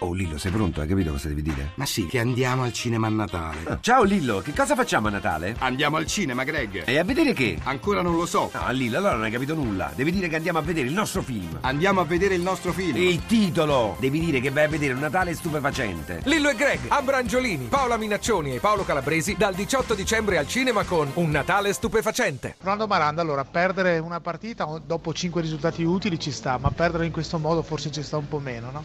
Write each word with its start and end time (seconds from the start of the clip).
Oh 0.00 0.12
Lillo, 0.12 0.38
sei 0.38 0.52
pronto? 0.52 0.80
Hai 0.80 0.86
capito 0.86 1.10
cosa 1.10 1.26
devi 1.26 1.42
dire? 1.42 1.72
Ma 1.74 1.84
sì, 1.84 2.06
che 2.06 2.20
andiamo 2.20 2.62
al 2.62 2.72
cinema 2.72 3.08
a 3.08 3.10
Natale. 3.10 3.58
Ah, 3.64 3.78
ciao 3.80 4.04
Lillo, 4.04 4.38
che 4.38 4.52
cosa 4.52 4.76
facciamo 4.76 5.08
a 5.08 5.10
Natale? 5.10 5.56
Andiamo 5.58 5.96
al 5.96 6.06
cinema, 6.06 6.44
Greg. 6.44 6.84
E 6.86 6.98
a 6.98 7.02
vedere 7.02 7.32
che? 7.32 7.58
Ancora 7.64 8.00
non 8.00 8.14
lo 8.14 8.24
so. 8.24 8.48
No, 8.54 8.70
Lillo, 8.70 8.98
allora 8.98 9.14
non 9.14 9.24
hai 9.24 9.32
capito 9.32 9.54
nulla. 9.54 9.90
Devi 9.92 10.12
dire 10.12 10.28
che 10.28 10.36
andiamo 10.36 10.60
a 10.60 10.62
vedere 10.62 10.86
il 10.86 10.92
nostro 10.92 11.20
film. 11.20 11.58
Andiamo 11.62 12.00
a 12.00 12.04
vedere 12.04 12.36
il 12.36 12.42
nostro 12.42 12.72
film. 12.72 12.96
Il 12.96 13.26
titolo! 13.26 13.96
Devi 13.98 14.20
dire 14.20 14.38
che 14.40 14.50
vai 14.50 14.64
a 14.64 14.68
vedere 14.68 14.92
un 14.92 15.00
Natale 15.00 15.34
stupefacente. 15.34 16.20
Lillo 16.26 16.48
e 16.50 16.54
Greg, 16.54 16.78
Abrangiolini, 16.86 17.64
Paola 17.64 17.96
Minaccioni 17.96 18.54
e 18.54 18.60
Paolo 18.60 18.84
Calabresi 18.84 19.34
dal 19.36 19.54
18 19.54 19.94
dicembre 19.94 20.38
al 20.38 20.46
cinema 20.46 20.84
con 20.84 21.10
Un 21.14 21.30
Natale 21.30 21.72
stupefacente. 21.72 22.54
Ronaldo 22.60 22.86
Maranda, 22.86 23.20
allora, 23.20 23.44
perdere 23.44 23.98
una 23.98 24.20
partita 24.20 24.64
dopo 24.86 25.12
5 25.12 25.40
risultati 25.40 25.82
utili 25.82 26.20
ci 26.20 26.30
sta, 26.30 26.56
ma 26.56 26.70
perdere 26.70 27.04
in 27.04 27.10
questo 27.10 27.38
modo 27.38 27.62
forse 27.62 27.90
ci 27.90 28.04
sta 28.04 28.16
un 28.16 28.28
po' 28.28 28.38
meno, 28.38 28.70
no? 28.70 28.84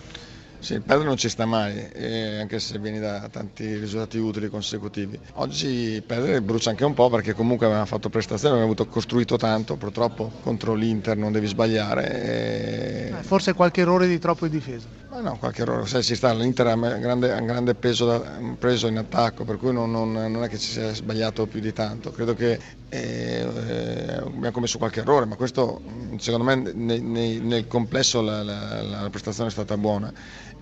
Sì, 0.63 0.75
il 0.75 0.81
perdere 0.81 1.09
non 1.09 1.17
ci 1.17 1.27
sta 1.27 1.45
mai, 1.45 1.89
eh, 1.91 2.39
anche 2.39 2.57
se 2.57 2.79
vieni 2.79 2.97
da 2.97 3.27
tanti 3.29 3.75
risultati 3.75 4.17
utili 4.17 4.47
consecutivi. 4.47 5.19
Oggi 5.33 6.01
perdere 6.07 6.41
brucia 6.41 6.69
anche 6.69 6.85
un 6.85 6.93
po' 6.93 7.09
perché 7.09 7.33
comunque 7.33 7.65
avevamo 7.65 7.85
fatto 7.85 8.07
prestazioni, 8.07 8.53
abbiamo 8.53 8.71
avuto 8.71 8.87
costruito 8.89 9.35
tanto, 9.35 9.75
purtroppo 9.75 10.31
contro 10.41 10.73
l'Inter 10.73 11.17
non 11.17 11.33
devi 11.33 11.47
sbagliare. 11.47 12.23
E... 12.23 13.13
Eh, 13.19 13.23
forse 13.23 13.51
qualche 13.51 13.81
errore 13.81 14.07
di 14.07 14.17
troppo 14.19 14.45
in 14.45 14.51
difesa. 14.53 14.87
Ma 15.09 15.19
no, 15.19 15.37
qualche 15.37 15.63
errore, 15.63 15.85
sai, 15.85 16.01
ci 16.01 16.15
sta, 16.15 16.33
l'Inter 16.33 16.67
ha 16.67 16.73
un 16.75 16.97
grande, 17.01 17.33
un 17.33 17.45
grande 17.45 17.75
peso 17.75 18.05
da, 18.05 18.21
preso 18.57 18.87
in 18.87 18.97
attacco, 18.97 19.43
per 19.43 19.57
cui 19.57 19.73
non, 19.73 19.91
non, 19.91 20.13
non, 20.13 20.43
è 20.45 20.47
che 20.47 20.57
ci 20.57 20.71
sia 20.71 20.93
sbagliato 20.93 21.45
più 21.45 21.59
di 21.59 21.73
tanto. 21.73 22.11
Credo 22.11 22.33
che 22.35 22.57
eh, 22.87 23.45
eh, 23.67 24.13
abbiamo 24.15 24.51
commesso 24.51 24.77
qualche 24.77 25.01
errore, 25.01 25.25
ma 25.25 25.35
questo 25.35 25.81
secondo 26.17 26.45
me 26.45 26.55
nei, 26.55 27.01
nei, 27.01 27.39
nel 27.39 27.67
complesso 27.67 28.21
la, 28.21 28.43
la, 28.43 28.81
la 28.81 29.09
prestazione 29.09 29.49
è 29.49 29.51
stata 29.51 29.77
buona 29.77 30.13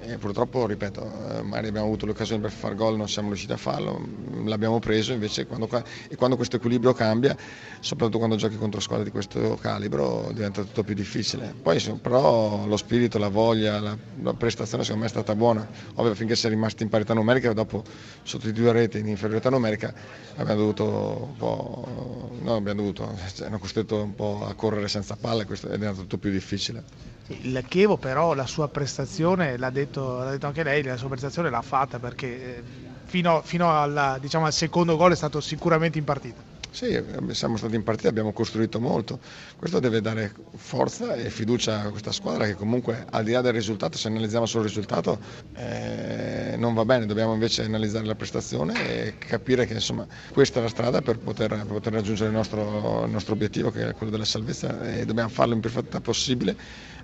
e 0.03 0.17
purtroppo, 0.17 0.65
ripeto, 0.65 1.03
eh, 1.03 1.41
magari 1.43 1.67
abbiamo 1.67 1.85
avuto 1.85 2.07
l'occasione 2.07 2.41
per 2.41 2.49
far 2.49 2.73
gol, 2.73 2.97
non 2.97 3.07
siamo 3.07 3.27
riusciti 3.27 3.51
a 3.51 3.57
farlo, 3.57 4.03
l'abbiamo 4.45 4.79
preso 4.79 5.13
invece 5.13 5.45
quando, 5.45 5.69
e 6.09 6.15
quando 6.15 6.35
questo 6.35 6.55
equilibrio 6.55 6.93
cambia, 6.93 7.37
soprattutto 7.79 8.17
quando 8.17 8.35
giochi 8.35 8.57
contro 8.57 8.79
squadre 8.79 9.05
di 9.05 9.11
questo 9.11 9.59
calibro, 9.61 10.31
diventa 10.33 10.63
tutto 10.63 10.83
più 10.83 10.95
difficile. 10.95 11.53
Poi 11.61 11.79
però 12.01 12.65
lo 12.65 12.77
spirito, 12.77 13.19
la 13.19 13.27
voglia, 13.27 13.79
la, 13.79 13.95
la 14.23 14.33
prestazione 14.33 14.81
secondo 14.81 15.03
me 15.03 15.07
è 15.07 15.13
stata 15.13 15.35
buona. 15.35 15.67
Ovvio 15.95 16.15
finché 16.15 16.35
si 16.35 16.47
è 16.47 16.49
rimasti 16.49 16.81
in 16.81 16.89
parità 16.89 17.13
numerica, 17.13 17.53
dopo 17.53 17.83
sotto 18.23 18.47
i 18.47 18.53
due 18.53 18.71
reti 18.71 18.97
in 18.97 19.07
inferiorità 19.07 19.51
numerica 19.51 19.93
abbiamo 20.37 20.61
dovuto 20.61 21.27
un 21.29 21.35
po', 21.37 22.31
no 22.41 22.55
abbiamo 22.55 22.81
dovuto, 22.81 23.15
cioè, 23.35 23.47
hanno 23.47 23.59
costretto 23.59 24.01
un 24.01 24.15
po' 24.15 24.45
a 24.47 24.55
correre 24.55 24.87
senza 24.87 25.15
palle 25.45 25.73
ed 25.73 25.83
è 25.83 25.93
tutto 25.93 26.17
più 26.17 26.31
difficile. 26.31 26.83
Il 27.27 27.63
Chievo 27.67 27.97
però 27.97 28.33
la 28.33 28.45
sua 28.45 28.69
prestazione, 28.69 29.57
l'ha 29.57 29.69
detto, 29.69 30.17
l'ha 30.17 30.31
detto 30.31 30.47
anche 30.47 30.63
lei, 30.63 30.83
la 30.83 30.97
sua 30.97 31.07
prestazione 31.09 31.49
l'ha 31.49 31.61
fatta 31.61 31.99
perché 31.99 32.57
eh, 32.57 32.63
fino, 33.05 33.41
fino 33.43 33.79
alla, 33.79 34.17
diciamo, 34.19 34.45
al 34.45 34.53
secondo 34.53 34.97
gol 34.97 35.13
è 35.13 35.15
stato 35.15 35.39
sicuramente 35.39 35.97
in 35.97 36.03
partita. 36.03 36.43
Sì, 36.71 36.97
siamo 37.31 37.57
stati 37.57 37.75
in 37.75 37.83
partita, 37.83 38.07
abbiamo 38.07 38.31
costruito 38.31 38.79
molto. 38.79 39.19
Questo 39.57 39.79
deve 39.79 39.99
dare 39.99 40.33
forza 40.55 41.15
e 41.15 41.29
fiducia 41.29 41.81
a 41.81 41.89
questa 41.89 42.13
squadra 42.13 42.45
che 42.45 42.55
comunque 42.55 43.05
al 43.09 43.25
di 43.25 43.33
là 43.33 43.41
del 43.41 43.51
risultato, 43.51 43.97
se 43.97 44.07
analizziamo 44.07 44.45
solo 44.45 44.63
il 44.63 44.69
risultato, 44.69 45.19
eh, 45.53 46.55
non 46.57 46.73
va 46.73 46.85
bene, 46.85 47.05
dobbiamo 47.05 47.33
invece 47.33 47.63
analizzare 47.63 48.05
la 48.05 48.15
prestazione 48.15 48.87
e 48.87 49.17
capire 49.17 49.65
che 49.65 49.73
insomma, 49.73 50.07
questa 50.31 50.59
è 50.59 50.61
la 50.63 50.69
strada 50.69 51.01
per 51.01 51.19
poter, 51.19 51.49
per 51.49 51.65
poter 51.65 51.91
raggiungere 51.91 52.29
il 52.29 52.35
nostro, 52.35 53.03
il 53.03 53.11
nostro, 53.11 53.33
obiettivo 53.33 53.69
che 53.69 53.89
è 53.89 53.93
quello 53.93 54.09
della 54.09 54.25
salvezza 54.25 54.81
e 54.93 55.03
dobbiamo 55.03 55.29
farlo 55.29 55.53
in 55.53 55.59
più 55.59 55.69
fretta 55.69 55.99
possibile, 55.99 56.55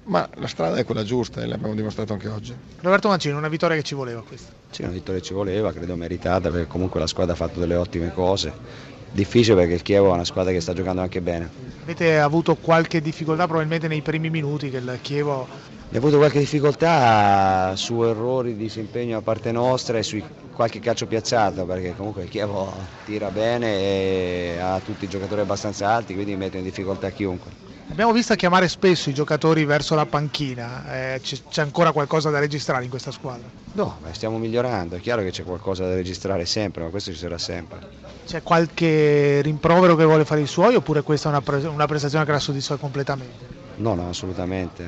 ma 0.04 0.30
la 0.36 0.48
strada 0.48 0.78
è 0.78 0.86
quella 0.86 1.04
giusta 1.04 1.42
e 1.42 1.46
l'abbiamo 1.46 1.76
dimostrato 1.76 2.14
anche 2.14 2.30
oggi. 2.30 2.56
Roberto 2.80 3.10
Mancini, 3.10 3.36
una 3.36 3.50
vittoria 3.50 3.76
che 3.76 3.84
ci 3.84 3.96
voleva 3.96 4.24
questa? 4.24 4.54
Sì, 4.70 4.84
una 4.84 4.92
vittoria 4.92 5.20
che 5.20 5.26
ci 5.26 5.34
voleva, 5.34 5.74
credo 5.74 5.98
meritata 5.98 6.50
perché 6.50 6.68
comunque 6.68 7.02
la 7.02 7.08
squadra 7.08 7.34
ha 7.34 7.38
fatto 7.38 7.60
delle 7.60 7.76
ottime 7.76 8.14
cose 8.14 8.96
difficile 9.12 9.56
perché 9.56 9.74
il 9.74 9.82
Chievo 9.82 10.10
è 10.10 10.14
una 10.14 10.24
squadra 10.24 10.52
che 10.52 10.62
sta 10.62 10.74
giocando 10.74 11.02
anche 11.02 11.22
bene. 11.22 11.52
Avete 11.82 12.20
avuto 12.20 12.56
qualche 12.56 13.02
difficoltà 13.02 13.46
probabilmente 13.46 13.88
nei 13.88 14.02
primi 14.02 14.30
minuti 14.30 14.70
che 14.70 14.78
il 14.78 15.00
Chievo... 15.02 15.48
Abbiamo 15.88 16.08
avuto 16.08 16.18
qualche 16.18 16.40
difficoltà 16.40 17.74
su 17.78 18.04
errori 18.04 18.58
di 18.58 18.64
disimpegno 18.64 19.16
da 19.16 19.22
parte 19.22 19.54
nostra 19.54 19.98
e 19.98 20.04
su 20.04 20.22
qualche 20.54 20.80
calcio 20.80 21.06
piazzato 21.06 21.66
perché 21.66 21.96
comunque 21.96 22.24
il 22.24 22.30
Chievo 22.30 22.74
tira 23.06 23.32
bene 23.32 23.74
e 23.74 24.58
ha 24.62 24.82
tutti 24.82 25.06
i 25.06 25.08
giocatori 25.08 25.40
abbastanza 25.40 25.88
alti 25.90 26.14
quindi 26.14 26.36
mette 26.36 26.58
in 26.58 26.66
difficoltà 26.66 27.10
chiunque. 27.12 27.52
Abbiamo 27.90 28.12
visto 28.12 28.36
chiamare 28.36 28.68
spesso 28.68 29.10
i 29.10 29.14
giocatori 29.14 29.64
verso 29.64 29.96
la 29.96 30.06
panchina, 30.06 31.14
eh, 31.14 31.22
c'è 31.22 31.62
ancora 31.62 31.94
qualcosa 31.94 32.30
da 32.30 32.40
registrare 32.40 32.84
in 32.84 32.90
questa 32.90 33.12
squadra? 33.12 33.50
No, 33.72 33.98
stiamo 34.12 34.38
migliorando, 34.38 34.98
è 34.98 35.00
chiaro 35.00 35.22
che 35.22 35.32
c'è 35.32 35.44
qualcosa 35.44 35.88
da 35.88 35.96
registrare 35.96 36.46
sempre, 36.46 36.84
ma 36.84 36.90
questo 36.90 37.14
ci 37.14 37.18
sarà 37.18 37.38
sempre. 37.38 37.80
C'è 38.26 38.44
qualche 38.44 39.40
rimprovero 39.42 39.96
che 39.96 40.04
vuole 40.04 40.26
fare 40.26 40.42
i 40.42 40.48
suoi 40.48 40.76
oppure 40.76 41.02
questa 41.02 41.30
è 41.30 41.32
una, 41.32 41.42
pre- 41.42 41.66
una 41.66 41.86
prestazione 41.86 42.26
che 42.26 42.32
la 42.32 42.40
soddisfa 42.40 42.76
completamente? 42.76 43.67
No, 43.78 43.94
no, 43.94 44.10
assolutamente. 44.10 44.86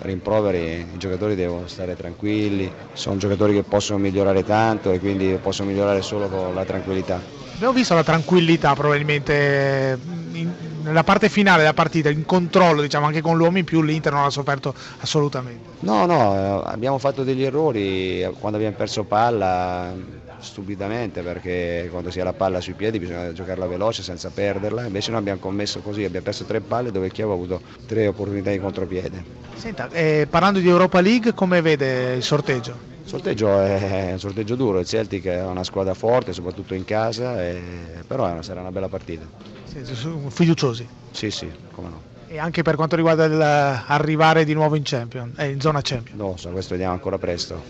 Rimproveri, 0.00 0.86
i 0.94 0.98
giocatori 0.98 1.34
devono 1.34 1.66
stare 1.66 1.96
tranquilli, 1.96 2.70
sono 2.92 3.16
giocatori 3.16 3.54
che 3.54 3.62
possono 3.62 3.98
migliorare 3.98 4.42
tanto 4.44 4.90
e 4.90 4.98
quindi 4.98 5.38
possono 5.40 5.70
migliorare 5.70 6.02
solo 6.02 6.28
con 6.28 6.54
la 6.54 6.64
tranquillità. 6.64 7.20
Abbiamo 7.54 7.72
visto 7.72 7.94
la 7.94 8.02
tranquillità 8.02 8.74
probabilmente 8.74 9.96
in, 10.32 10.52
nella 10.82 11.04
parte 11.04 11.28
finale 11.28 11.58
della 11.58 11.72
partita, 11.72 12.10
in 12.10 12.24
controllo 12.26 12.82
diciamo 12.82 13.06
anche 13.06 13.20
con 13.20 13.36
l'uomo 13.36 13.58
in 13.58 13.64
più 13.64 13.80
l'Inter 13.80 14.12
non 14.12 14.24
ha 14.24 14.30
sofferto 14.30 14.74
assolutamente. 14.98 15.70
No, 15.80 16.04
no, 16.04 16.34
eh, 16.34 16.62
abbiamo 16.66 16.98
fatto 16.98 17.22
degli 17.22 17.44
errori 17.44 18.28
quando 18.38 18.58
abbiamo 18.58 18.76
perso 18.76 19.04
palla 19.04 19.92
stupidamente 20.38 21.22
perché 21.22 21.88
quando 21.90 22.10
si 22.10 22.20
ha 22.20 22.24
la 22.24 22.32
palla 22.32 22.60
sui 22.60 22.74
piedi 22.74 22.98
bisogna 22.98 23.32
giocarla 23.32 23.66
veloce 23.66 24.02
senza 24.02 24.30
perderla, 24.30 24.86
invece 24.86 25.10
noi 25.10 25.20
abbiamo 25.20 25.40
commesso 25.40 25.80
così, 25.80 26.04
abbiamo 26.04 26.24
perso 26.24 26.44
tre 26.44 26.60
palle 26.60 26.90
dove 26.90 27.10
Chievo 27.10 27.32
ha 27.32 27.34
avuto 27.34 27.60
tre 27.86 28.06
opportunità 28.06 28.50
di 28.50 28.58
contropiede. 28.58 29.24
Senta, 29.54 29.88
eh, 29.90 30.26
parlando 30.28 30.58
di 30.58 30.68
Europa 30.68 31.00
League 31.00 31.34
come 31.34 31.60
vede 31.60 32.14
il 32.14 32.22
sorteggio? 32.22 32.92
Il 33.02 33.08
sorteggio 33.10 33.60
è 33.60 34.12
un 34.12 34.18
sorteggio 34.18 34.54
duro, 34.54 34.78
il 34.78 34.86
Celtic 34.86 35.26
è 35.26 35.44
una 35.44 35.62
squadra 35.62 35.94
forte, 35.94 36.32
soprattutto 36.32 36.74
in 36.74 36.84
casa, 36.84 37.42
e... 37.42 37.60
però 38.06 38.40
sarà 38.42 38.60
una 38.60 38.72
bella 38.72 38.88
partita. 38.88 39.26
Sì, 39.64 39.80
fiduciosi? 40.28 40.88
Sì, 41.10 41.30
sì, 41.30 41.50
come 41.70 41.88
no. 41.88 42.00
E 42.28 42.38
anche 42.38 42.62
per 42.62 42.74
quanto 42.74 42.96
riguarda 42.96 43.28
l'arrivare 43.28 44.44
di 44.44 44.54
nuovo 44.54 44.74
in, 44.74 44.82
champion, 44.82 45.34
eh, 45.36 45.50
in 45.50 45.60
zona 45.60 45.80
Champions? 45.82 46.18
No, 46.18 46.36
so, 46.36 46.48
questo 46.50 46.72
vediamo 46.72 46.94
ancora 46.94 47.18
presto. 47.18 47.60